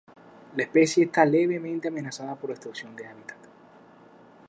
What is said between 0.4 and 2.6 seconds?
La especie está levemente amenazada por